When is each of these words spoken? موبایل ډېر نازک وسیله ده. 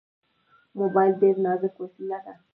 موبایل 0.79 1.13
ډېر 1.21 1.35
نازک 1.45 1.73
وسیله 1.81 2.19
ده. 2.25 2.33